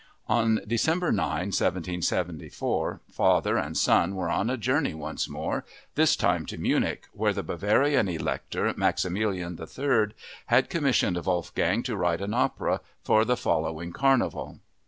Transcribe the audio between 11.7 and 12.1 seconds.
to